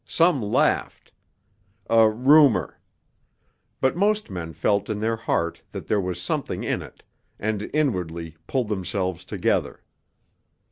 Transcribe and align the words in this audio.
Some 0.07 0.41
laughed 0.41 1.11
'a 1.87 2.09
rumour'; 2.09 2.79
but 3.79 3.95
most 3.95 4.31
men 4.31 4.51
felt 4.51 4.89
in 4.89 4.97
their 4.97 5.15
heart 5.15 5.61
that 5.73 5.85
there 5.85 6.01
was 6.01 6.19
something 6.19 6.63
in 6.63 6.81
it, 6.81 7.03
and 7.39 7.69
inwardly 7.71 8.35
'pulled 8.47 8.69
themselves 8.69 9.23
together.' 9.23 9.83